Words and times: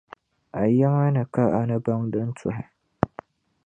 A 0.59 0.61
yɛma 0.77 1.05
ni 1.15 1.23
ka 1.33 1.43
a 1.59 1.61
ni 1.69 1.75
baŋ 1.85 2.01
din 2.11 2.29
tuhi. 2.37 2.63